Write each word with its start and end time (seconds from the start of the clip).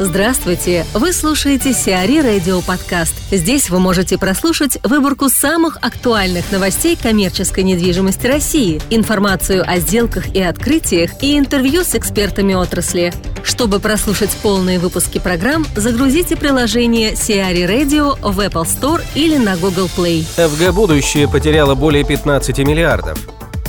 Здравствуйте! 0.00 0.84
Вы 0.92 1.12
слушаете 1.12 1.72
Сиари 1.72 2.18
Радио 2.20 2.60
Подкаст. 2.62 3.14
Здесь 3.30 3.70
вы 3.70 3.78
можете 3.78 4.18
прослушать 4.18 4.76
выборку 4.82 5.28
самых 5.28 5.78
актуальных 5.82 6.50
новостей 6.50 6.98
коммерческой 7.00 7.62
недвижимости 7.62 8.26
России, 8.26 8.82
информацию 8.90 9.62
о 9.64 9.78
сделках 9.78 10.34
и 10.34 10.42
открытиях 10.42 11.22
и 11.22 11.38
интервью 11.38 11.84
с 11.84 11.94
экспертами 11.94 12.54
отрасли. 12.54 13.12
Чтобы 13.44 13.78
прослушать 13.78 14.36
полные 14.42 14.80
выпуски 14.80 15.20
программ, 15.20 15.64
загрузите 15.76 16.34
приложение 16.34 17.14
Сиари 17.14 17.62
Radio 17.62 18.18
в 18.20 18.40
Apple 18.40 18.64
Store 18.64 19.00
или 19.14 19.36
на 19.36 19.56
Google 19.56 19.88
Play. 19.96 20.24
ФГ 20.24 20.74
«Будущее» 20.74 21.28
потеряла 21.28 21.76
более 21.76 22.02
15 22.02 22.58
миллиардов. 22.58 23.16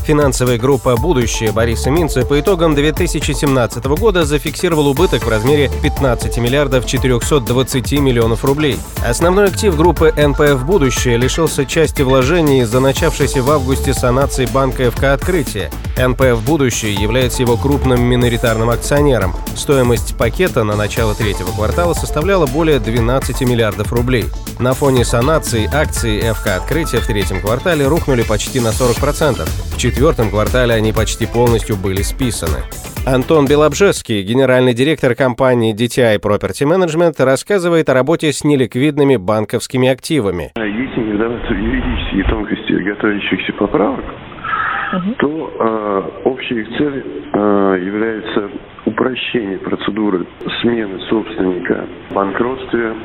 Финансовая 0.06 0.60
группа 0.60 0.96
«Будущее» 0.96 1.52
Бориса 1.52 1.90
Минца 1.90 2.24
по 2.24 2.40
итогам 2.40 2.76
2017 2.76 3.84
года 3.86 4.24
зафиксировал 4.24 4.88
убыток 4.90 5.24
в 5.24 5.30
размере 5.30 5.72
15 5.82 6.38
миллиардов 6.38 6.86
420 6.86 7.94
миллионов 7.94 8.46
рублей. 8.46 8.78
Основной 9.04 9.46
актив 9.46 9.76
группы 9.76 10.14
НПФ 10.16 10.64
«Будущее» 10.64 11.18
лишился 11.18 11.66
части 11.66 12.04
вложений 12.04 12.62
из-за 12.62 12.82
начавшейся 12.82 13.42
в 13.42 13.50
августе 13.50 13.96
санации 13.96 14.46
банка 14.46 14.92
ФК 14.92 15.06
«Открытие». 15.06 15.72
НПФ 15.98 16.40
«Будущее» 16.46 16.94
является 16.94 17.42
его 17.42 17.58
крупным 17.58 18.04
миноритарным 18.04 18.70
акционером. 18.70 19.34
Стоимость 19.56 20.16
пакета 20.16 20.64
на 20.64 20.76
начало 20.76 21.16
третьего 21.16 21.50
квартала 21.50 21.96
составляла 21.96 22.46
более 22.46 22.80
12 22.80 23.42
миллиардов 23.42 23.92
рублей. 23.92 24.26
На 24.60 24.74
фоне 24.74 25.04
санации 25.04 25.68
акции 25.74 26.32
ФК 26.32 26.48
«Открытие» 26.50 27.02
в 27.02 27.08
третьем 27.08 27.42
квартале 27.42 27.88
рухнули 27.88 28.22
почти 28.22 28.60
на 28.60 28.68
40%. 28.68 29.48
В 29.74 29.78
четвертом 29.96 30.30
квартале 30.30 30.74
они 30.74 30.92
почти 30.92 31.26
полностью 31.26 31.78
были 31.80 32.04
списаны. 32.04 32.68
Антон 33.08 33.48
Белобжевский, 33.48 34.24
генеральный 34.24 34.74
директор 34.74 35.16
компании 35.16 35.72
DTI 35.74 36.20
Property 36.20 36.68
Management, 36.68 37.16
рассказывает 37.24 37.88
о 37.88 37.94
работе 37.94 38.34
с 38.34 38.44
неликвидными 38.44 39.16
банковскими 39.16 39.88
активами. 39.88 40.52
Если 40.58 41.00
не 41.00 41.14
вдаваться 41.14 41.48
в 41.48 41.58
юридические 41.58 42.26
тонкости 42.26 42.74
готовящихся 42.74 43.54
поправок, 43.54 44.04
угу. 44.04 45.16
то 45.20 45.54
э, 45.60 46.28
общей 46.28 46.60
их 46.60 46.68
целью 46.78 47.04
э, 47.32 47.80
является 47.86 48.50
упрощение 48.84 49.60
процедуры 49.60 50.28
смены 50.62 51.00
собственника 51.08 51.88
в 52.10 52.14
банкротстве 52.14 52.96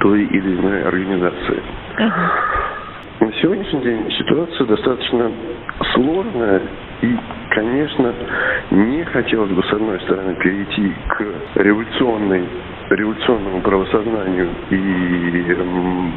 той 0.00 0.22
или 0.22 0.54
иной 0.60 0.82
организации. 0.82 1.62
Uh-huh. 1.98 2.55
На 3.20 3.32
сегодняшний 3.40 3.80
день 3.80 4.10
ситуация 4.12 4.66
достаточно 4.66 5.32
сложная 5.94 6.60
и, 7.00 7.16
конечно, 7.50 8.12
не 8.70 9.04
хотелось 9.04 9.52
бы, 9.52 9.62
с 9.62 9.72
одной 9.72 9.98
стороны, 10.00 10.34
перейти 10.34 10.92
к 11.08 11.24
революционной, 11.54 12.44
революционному 12.90 13.62
правосознанию 13.62 14.48
и 14.68 15.44
эм, 15.48 16.12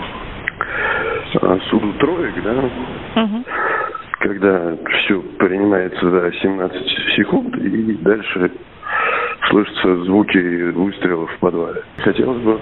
суду 1.69 1.93
троек, 1.99 2.33
да, 2.43 2.69
uh-huh. 3.15 3.45
когда 4.19 4.75
все 4.99 5.21
принимается 5.37 6.09
за 6.09 6.33
17 6.33 7.15
секунд 7.15 7.55
и 7.57 7.93
дальше 8.01 8.51
слышатся 9.49 10.03
звуки 10.05 10.37
выстрелов 10.71 11.31
в 11.31 11.39
подвале. 11.39 11.83
Хотелось 11.97 12.41
бы 12.41 12.59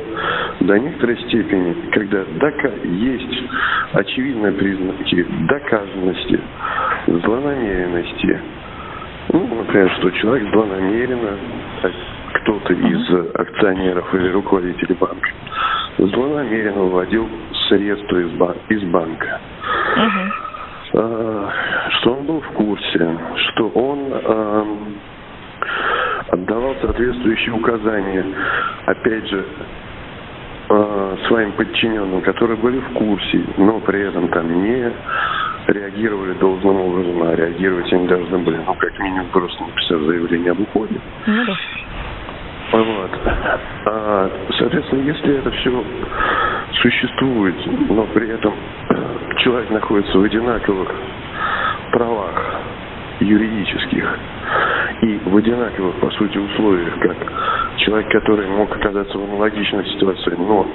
до 0.61 0.79
некоторой 0.79 1.17
степени, 1.27 1.75
когда 1.91 2.23
дока 2.39 2.71
есть 2.83 3.43
очевидные 3.93 4.51
признаки 4.53 5.25
доказанности, 5.47 6.39
злонамеренности, 7.07 8.39
ну, 9.33 9.47
например, 9.55 9.91
что 9.97 10.09
человек 10.11 10.49
злонамеренно, 10.53 11.37
кто-то 12.33 12.73
из 12.73 13.35
акционеров 13.35 14.13
или 14.15 14.29
руководителей 14.29 14.95
банка, 14.95 15.29
злонамеренно 15.97 16.83
выводил 16.83 17.27
средства 17.67 18.17
из, 18.17 18.29
бан- 18.31 18.57
из 18.69 18.83
банка. 18.83 19.41
Uh-huh. 19.97 21.51
Что 21.99 22.13
он 22.13 22.25
был 22.25 22.39
в 22.39 22.47
курсе, 22.51 23.17
что 23.35 23.67
он 23.69 23.99
э, 24.13 24.65
отдавал 26.29 26.75
соответствующие 26.81 27.53
указания, 27.53 28.25
опять 28.85 29.27
же, 29.27 29.45
э, 30.69 31.17
своим 31.27 31.51
подчиненным, 31.53 32.21
которые 32.21 32.57
были 32.57 32.79
в 32.79 32.93
курсе, 32.93 33.41
но 33.57 33.79
при 33.79 34.01
этом 34.01 34.27
там 34.29 34.63
не 34.63 34.91
реагировали 35.67 36.33
должным 36.33 36.77
образом, 36.77 37.23
а 37.23 37.35
реагировать 37.35 37.91
они 37.91 38.07
должны 38.07 38.37
были, 38.39 38.57
ну, 38.65 38.73
как 38.75 38.97
минимум, 38.99 39.27
просто 39.27 39.63
написав 39.63 40.01
заявление 40.01 40.51
об 40.51 40.59
уходе. 40.59 40.95
Ну 41.25 41.45
да. 41.45 41.57
Вот. 42.71 43.11
А, 43.85 44.31
соответственно, 44.57 45.01
если 45.03 45.37
это 45.37 45.51
все 45.51 45.83
существует, 46.81 47.55
но 47.89 48.03
при 48.13 48.29
этом 48.29 48.53
человек 49.37 49.69
находится 49.69 50.17
в 50.17 50.23
одинаковых 50.23 50.91
правах 51.91 52.61
юридических, 53.19 54.19
и 55.01 55.19
в 55.25 55.37
одинаковых, 55.37 55.95
по 55.97 56.09
сути, 56.11 56.37
условиях, 56.37 56.99
как 56.99 57.17
человек, 57.77 58.11
который 58.11 58.47
мог 58.47 58.75
оказаться 58.75 59.17
в 59.17 59.23
аналогичной 59.23 59.85
ситуации, 59.89 60.33
но 60.37 60.67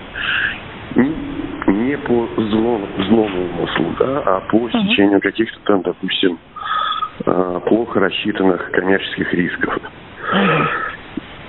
не, 0.95 1.97
по 1.97 2.29
злому, 2.37 2.87
злому 3.09 3.45
умыслу, 3.45 3.95
да, 3.99 4.23
а 4.25 4.41
по 4.51 4.69
стечению 4.69 5.21
каких-то 5.21 5.59
там, 5.65 5.83
допустим, 5.83 6.39
а, 7.25 7.61
плохо 7.61 8.01
рассчитанных 8.01 8.71
коммерческих 8.71 9.33
рисков. 9.35 9.79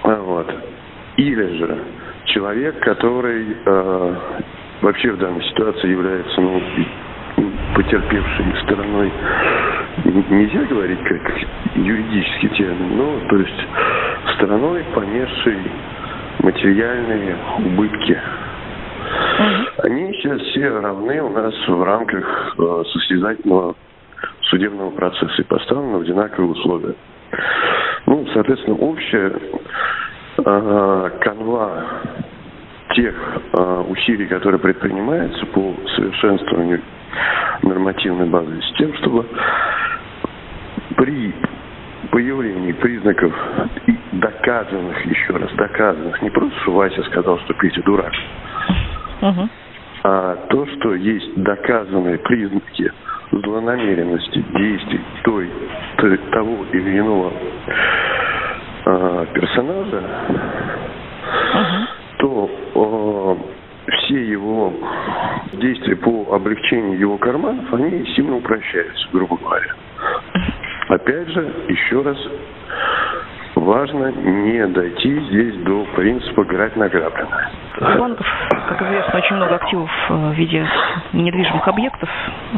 Вот. 0.03 0.53
Или 1.17 1.57
же 1.57 1.78
человек, 2.25 2.79
который 2.79 3.55
э, 3.66 4.16
вообще 4.81 5.11
в 5.11 5.17
данной 5.17 5.44
ситуации 5.44 5.90
является 5.90 6.41
ну, 6.41 6.61
потерпевшей 7.75 8.45
стороной 8.63 9.11
нельзя 10.06 10.64
говорить 10.64 11.00
как 11.04 11.31
юридический 11.76 12.50
термин, 12.50 12.98
но 12.98 13.20
то 13.30 13.38
есть 13.38 13.68
стороной, 14.36 14.84
понесшей 14.94 15.58
материальные 16.40 17.38
убытки. 17.59 18.20
Они 19.84 20.14
сейчас 20.14 20.42
все 20.42 20.70
равны 20.80 21.22
у 21.22 21.30
нас 21.30 21.53
в 21.68 21.84
рамках 21.84 22.56
э, 22.58 22.84
состязательного 22.94 23.76
судебного 24.44 24.92
процесса 24.92 25.42
и 25.42 25.44
поставлены 25.44 25.98
в 25.98 26.02
одинаковые 26.02 26.52
условия. 26.52 26.96
Ну, 28.06 28.26
соответственно, 28.34 28.78
общая 28.78 29.34
э, 30.38 31.09
канва 31.22 31.86
тех 32.96 33.16
э, 33.53 33.84
усилий, 33.90 34.28
которые 34.28 34.59
предпринимаются 34.59 35.46
по 35.48 35.74
совершенствованию 35.96 36.82
нормативной 37.64 38.28
базы, 38.28 38.62
с 38.62 38.78
тем, 38.78 38.94
чтобы 38.96 39.26
при 41.03 41.34
появлении 42.12 42.72
признаков 42.72 43.34
доказанных, 44.14 45.06
еще 45.06 45.34
раз, 45.36 45.52
доказанных, 45.58 46.22
не 46.22 46.30
просто, 46.30 46.58
что 46.62 46.72
Вася 46.72 47.03
сказал, 47.03 47.38
что 47.40 47.53
Петя 47.56 47.81
дурак, 47.84 48.14
uh-huh. 49.22 49.50
а 50.06 50.36
то, 50.50 50.66
что 50.66 50.96
есть 50.96 51.36
доказанные 51.36 52.19
признаки 52.19 52.90
злонамеренности 53.34 54.46
действий 54.56 55.02
той, 55.24 55.50
той 55.97 56.18
того 56.31 56.66
или 56.72 56.97
иного 56.97 57.34
а, 58.85 59.25
персонажа, 59.25 60.03
uh-huh. 61.53 61.85
то 62.20 62.50
а, 62.75 63.38
все 63.97 64.25
его 64.25 64.74
действия 65.52 65.97
по 65.97 66.34
облегчению 66.34 66.97
его 66.97 67.18
карманов, 67.18 67.74
они 67.74 68.06
сильно 68.16 68.38
упрощаются, 68.38 69.06
грубо 69.12 69.35
говоря. 69.35 69.75
Опять 70.94 71.28
же, 71.30 71.52
еще 71.70 72.04
раз, 72.04 72.16
важно 73.56 74.12
не 74.12 74.68
дойти 74.68 75.20
здесь 75.22 75.56
до 75.64 75.85
принципа 75.96 76.44
«грать 76.44 76.76
награбленное». 76.76 77.50
У 77.79 77.97
банков, 77.97 78.28
как 78.70 78.79
известно, 78.79 79.17
очень 79.17 79.35
много 79.38 79.56
активов 79.56 79.90
э, 80.09 80.14
в 80.14 80.34
виде 80.34 80.67
недвижимых 81.14 81.67
объектов. 81.67 82.08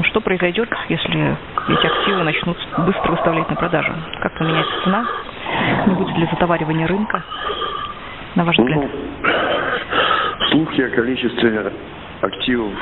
Что 0.03 0.19
произойдет, 0.19 0.67
если 0.89 1.37
эти 1.69 1.85
активы 1.85 2.23
начнут 2.23 2.57
быстро 2.79 3.11
выставлять 3.11 3.49
на 3.49 3.55
продажу? 3.55 3.93
Как 4.21 4.37
поменяется 4.37 4.83
цена? 4.83 5.05
Не 5.87 5.93
будет 5.93 6.17
ли 6.17 6.27
затоваривания 6.29 6.87
рынка, 6.87 7.23
на 8.35 8.43
ваш 8.43 8.57
взгляд? 8.57 8.83
Ну, 8.83 8.89
слухи 10.51 10.81
о 10.81 10.89
количестве 10.89 11.71
активов 12.19 12.73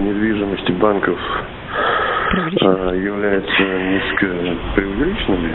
недвижимости 0.00 0.70
банков 0.70 1.18
а, 2.60 2.92
являются 2.94 3.62
низко 3.62 4.26
преувеличенными. 4.74 5.54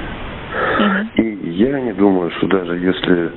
Угу. 0.80 1.24
И 1.24 1.50
я 1.52 1.80
не 1.80 1.94
думаю, 1.94 2.32
что 2.38 2.48
даже 2.48 2.78
если 2.78 3.32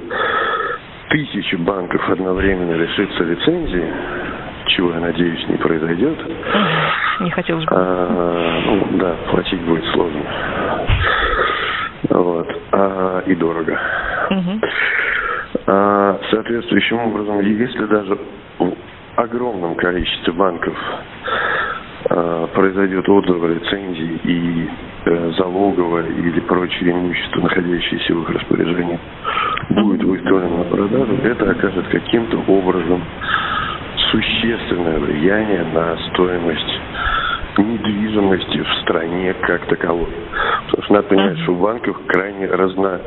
тысячи 1.11 1.57
банков 1.57 2.09
одновременно 2.09 2.75
лишится 2.75 3.23
лицензии, 3.23 3.93
чего, 4.69 4.93
я 4.93 5.01
надеюсь, 5.01 5.47
не 5.49 5.57
произойдет. 5.57 6.19
Не 7.21 7.31
хотелось 7.31 7.65
бы. 7.65 7.71
А, 7.75 8.63
ну, 8.67 8.99
да, 8.99 9.15
платить 9.31 9.61
будет 9.61 9.85
сложно. 9.93 10.23
Вот. 12.11 12.61
А, 12.73 13.23
и 13.27 13.35
дорого. 13.35 13.79
Угу. 14.31 14.61
А, 15.67 16.19
соответствующим 16.31 16.99
образом, 16.99 17.41
если 17.41 17.85
даже 17.87 18.19
в 18.59 18.75
огромном 19.17 19.75
количестве 19.77 20.33
банков 20.33 20.75
произойдет 22.55 23.09
отзыв 23.09 23.43
лицензии 23.43 24.21
и 24.25 24.69
э, 25.07 25.33
залоговое 25.39 26.07
или 26.07 26.41
прочее 26.41 26.93
имущество, 26.93 27.41
находящееся 27.41 28.15
в 28.15 28.23
их 28.23 28.31
распоряжении, 28.31 28.99
будет 29.71 30.03
выставлено 30.05 30.59
на 30.59 30.65
продажу, 30.65 31.15
это 31.25 31.51
окажет 31.51 31.87
каким-то 31.89 32.39
образом 32.47 33.03
существенное 34.11 34.99
влияние 34.99 35.65
на 35.73 35.97
стоимость 36.11 36.81
недвижимости 37.59 38.63
в 38.63 38.83
стране 38.83 39.35
как 39.43 39.67
таковой. 39.67 40.09
Потому 40.67 40.85
что 40.85 40.93
надо 40.95 41.09
понимать, 41.09 41.39
что 41.41 41.53
в 41.53 41.61
банках 41.61 42.01
крайне 42.07 42.47
разно 42.47 43.01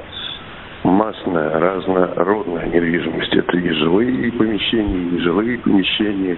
массная, 0.83 1.59
разнородная 1.59 2.67
недвижимость. 2.67 3.33
Это 3.33 3.57
и 3.57 3.69
жилые 3.71 4.31
помещения, 4.31 4.95
и 4.95 5.15
нежилые 5.15 5.57
помещения, 5.59 6.37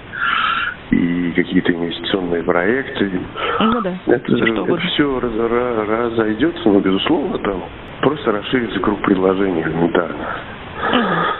и 0.92 1.32
какие-то 1.36 1.72
инвестиционные 1.72 2.44
проекты. 2.44 3.12
Ну 3.60 3.82
да. 3.82 3.94
Это, 4.08 4.36
это 4.36 4.78
все 4.78 5.20
раз, 5.20 5.32
раз, 5.36 5.88
разойдется, 5.88 6.70
но, 6.70 6.80
безусловно, 6.80 7.38
там 7.40 7.64
просто 8.02 8.32
расширится 8.32 8.80
круг 8.80 9.02
предложений 9.02 9.64
элементарно. 9.64 10.28
Угу. 10.92 11.40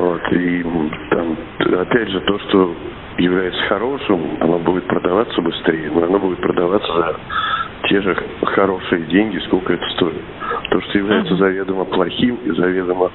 Вот, 0.00 0.32
и 0.32 0.64
там, 1.10 1.36
опять 1.80 2.08
же, 2.10 2.20
то, 2.20 2.38
что 2.40 2.74
является 3.18 3.60
хорошим, 3.68 4.36
оно 4.40 4.58
будет 4.58 4.84
продаваться 4.86 5.40
быстрее, 5.40 5.90
но 5.92 6.04
оно 6.04 6.18
будет 6.18 6.40
продаваться 6.40 6.92
за 6.94 7.16
те 7.88 8.02
же 8.02 8.16
хорошие 8.42 9.02
деньги, 9.04 9.38
сколько 9.46 9.72
это 9.72 9.88
стоит. 9.90 10.22
То, 10.70 10.80
что 10.82 10.98
является 10.98 11.36
заведомо 11.36 11.84
плохим 11.84 12.36
и 12.44 12.50
заведомо 12.50 13.10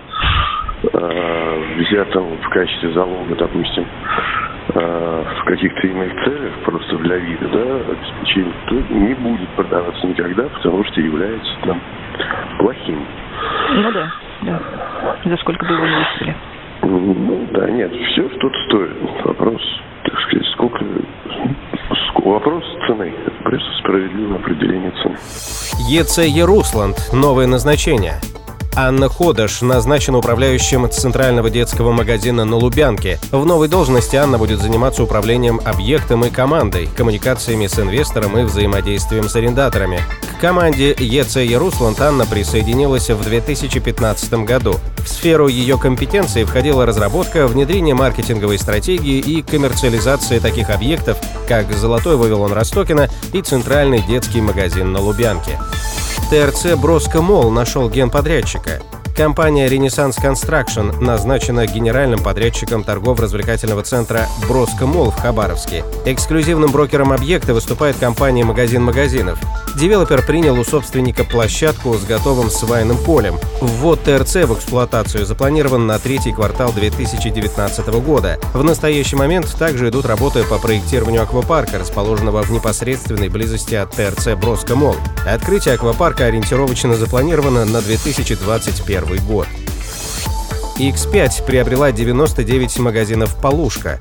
э, 0.91 1.61
взятым 1.77 2.37
в 2.41 2.49
качестве 2.49 2.91
залога, 2.93 3.35
допустим, 3.35 3.85
э, 4.73 5.23
в 5.41 5.43
каких-то 5.45 5.87
иных 5.87 6.13
целях, 6.23 6.53
просто 6.65 6.97
для 6.97 7.17
вида, 7.17 7.47
да, 7.49 7.91
обеспечения, 7.91 8.53
то 8.67 8.75
не 8.75 9.13
будет 9.15 9.49
продаваться 9.49 10.07
никогда, 10.07 10.43
потому 10.43 10.83
что 10.85 11.01
является 11.01 11.51
там 11.63 11.81
плохим. 12.59 13.05
Ну 13.75 13.91
да, 13.91 14.11
да. 14.41 14.61
За 15.25 15.37
сколько 15.37 15.65
бы 15.65 15.73
его 15.73 15.85
не 15.85 15.95
выставили? 15.95 16.35
Ну 16.83 17.47
да, 17.51 17.69
нет, 17.69 17.91
все 17.91 18.29
что-то 18.29 18.57
стоит. 18.67 19.25
Вопрос, 19.25 19.61
так 20.03 20.19
сказать, 20.21 20.47
сколько 20.53 20.85
Вопрос 22.23 22.63
цены. 22.87 23.13
Просто 23.43 23.69
справедливое 23.79 24.37
определение 24.37 24.91
цены. 25.03 25.17
ЕЦЕ 25.89 26.45
«Русланд»– 26.45 26.95
новое 27.13 27.47
назначение– 27.47 28.13
Анна 28.75 29.07
Ходаш 29.07 29.61
назначена 29.61 30.17
управляющим 30.17 30.89
Центрального 30.89 31.49
детского 31.51 31.91
магазина 31.91 32.43
на 32.43 32.55
Лубянке. 32.55 33.19
В 33.31 33.45
новой 33.45 33.67
должности 33.67 34.15
Анна 34.15 34.39
будет 34.39 34.59
заниматься 34.59 35.03
управлением 35.03 35.61
объектом 35.63 36.25
и 36.25 36.31
командой, 36.31 36.89
коммуникациями 36.97 37.67
с 37.67 37.77
инвестором 37.77 38.37
и 38.37 38.43
взаимодействием 38.43 39.29
с 39.29 39.35
арендаторами. 39.35 40.01
К 40.37 40.41
команде 40.41 40.95
ЕЦ 40.97 41.37
Ярусланд 41.37 42.01
Анна 42.01 42.25
присоединилась 42.25 43.09
в 43.09 43.23
2015 43.23 44.33
году. 44.45 44.75
В 44.97 45.07
сферу 45.07 45.47
ее 45.47 45.77
компетенции 45.77 46.43
входила 46.43 46.85
разработка, 46.85 47.47
внедрение 47.47 47.93
маркетинговой 47.93 48.57
стратегии 48.57 49.19
и 49.19 49.43
коммерциализация 49.43 50.39
таких 50.39 50.71
объектов, 50.71 51.17
как 51.47 51.71
«Золотой 51.73 52.15
Вавилон 52.15 52.53
Ростокина» 52.53 53.09
и 53.33 53.41
Центральный 53.41 54.01
детский 54.01 54.41
магазин 54.41 54.91
на 54.91 54.99
Лубянке. 54.99 55.59
ТРЦ 56.33 56.75
«Броско 56.77 57.21
Мол» 57.21 57.51
нашел 57.51 57.91
генподрядчика. 57.91 58.81
Компания 59.15 59.67
Renaissance 59.67 60.15
Construction 60.19 60.99
назначена 60.99 61.67
генеральным 61.67 62.19
подрядчиком 62.19 62.83
торгово-развлекательного 62.83 63.83
центра 63.83 64.27
«Броско 64.47 64.87
Мол» 64.87 65.11
в 65.11 65.15
Хабаровске. 65.15 65.85
Эксклюзивным 66.05 66.71
брокером 66.71 67.13
объекта 67.13 67.53
выступает 67.53 67.95
компания 67.97 68.43
«Магазин 68.43 68.81
магазинов». 68.81 69.39
Девелопер 69.75 70.23
принял 70.25 70.59
у 70.59 70.63
собственника 70.63 71.23
площадку 71.23 71.93
с 71.95 72.05
готовым 72.05 72.49
свайным 72.49 72.97
полем. 72.97 73.39
Ввод 73.61 74.03
ТРЦ 74.03 74.35
в 74.45 74.55
эксплуатацию 74.55 75.25
запланирован 75.25 75.85
на 75.87 75.99
третий 75.99 76.31
квартал 76.31 76.71
2019 76.73 77.87
года. 78.03 78.39
В 78.53 78.63
настоящий 78.63 79.15
момент 79.15 79.47
также 79.57 79.89
идут 79.89 80.05
работы 80.05 80.43
по 80.43 80.57
проектированию 80.57 81.23
аквапарка, 81.23 81.79
расположенного 81.79 82.43
в 82.43 82.51
непосредственной 82.51 83.29
близости 83.29 83.75
от 83.75 83.91
ТРЦ 83.91 84.29
«Броско 84.39 84.75
Мол». 84.75 84.95
Открытие 85.25 85.75
аквапарка 85.75 86.25
ориентировочно 86.25 86.95
запланировано 86.95 87.65
на 87.65 87.81
2021 87.81 89.02
год. 89.27 89.47
X5 90.77 91.45
приобрела 91.45 91.91
99 91.91 92.79
магазинов 92.79 93.35
«Полушка». 93.35 93.99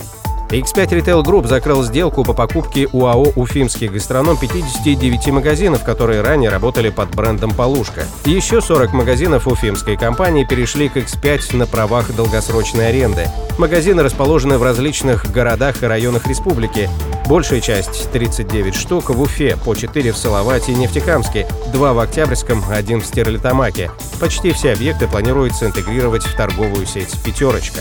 X5 0.48 0.88
Retail 0.90 1.22
Group 1.22 1.48
закрыл 1.48 1.82
сделку 1.82 2.24
по 2.24 2.34
покупке 2.34 2.86
УАО 2.92 3.32
«Уфимский 3.36 3.88
гастроном» 3.88 4.36
59 4.36 5.28
магазинов, 5.28 5.82
которые 5.82 6.20
ранее 6.20 6.50
работали 6.50 6.90
под 6.90 7.14
брендом 7.14 7.52
«Полушка». 7.52 8.04
Еще 8.26 8.60
40 8.60 8.92
магазинов 8.92 9.46
уфимской 9.46 9.96
компании 9.96 10.44
перешли 10.44 10.90
к 10.90 10.98
X5 10.98 11.56
на 11.56 11.66
правах 11.66 12.14
долгосрочной 12.14 12.88
аренды. 12.88 13.28
Магазины 13.58 14.02
расположены 14.02 14.58
в 14.58 14.62
различных 14.62 15.30
городах 15.30 15.82
и 15.82 15.86
районах 15.86 16.26
республики. 16.26 16.90
Большая 17.26 17.60
часть, 17.60 18.10
39 18.10 18.74
штук, 18.74 19.10
в 19.10 19.20
Уфе, 19.20 19.56
по 19.56 19.74
4 19.74 20.12
в 20.12 20.16
Салавате 20.16 20.72
и 20.72 20.74
Нефтекамске, 20.74 21.46
2 21.72 21.92
в 21.92 21.98
Октябрьском, 21.98 22.62
1 22.68 23.00
в 23.00 23.06
Стерлитамаке. 23.06 23.90
Почти 24.20 24.52
все 24.52 24.72
объекты 24.72 25.06
планируется 25.06 25.66
интегрировать 25.66 26.24
в 26.24 26.36
торговую 26.36 26.86
сеть 26.86 27.14
«Пятерочка». 27.24 27.80